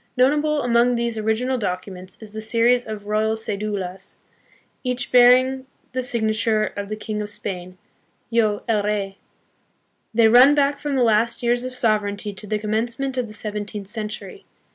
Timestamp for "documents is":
1.59-2.31